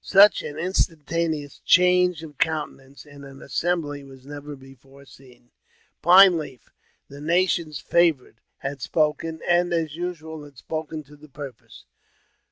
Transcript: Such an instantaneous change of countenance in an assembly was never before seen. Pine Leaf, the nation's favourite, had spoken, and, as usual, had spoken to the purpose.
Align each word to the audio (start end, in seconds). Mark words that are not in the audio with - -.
Such 0.03 0.41
an 0.41 0.57
instantaneous 0.57 1.59
change 1.59 2.23
of 2.23 2.39
countenance 2.39 3.05
in 3.05 3.23
an 3.23 3.39
assembly 3.43 4.03
was 4.03 4.25
never 4.25 4.55
before 4.55 5.05
seen. 5.05 5.51
Pine 6.01 6.39
Leaf, 6.39 6.71
the 7.07 7.21
nation's 7.21 7.77
favourite, 7.77 8.39
had 8.57 8.81
spoken, 8.81 9.41
and, 9.47 9.71
as 9.71 9.95
usual, 9.95 10.43
had 10.43 10.57
spoken 10.57 11.03
to 11.03 11.15
the 11.15 11.29
purpose. 11.29 11.85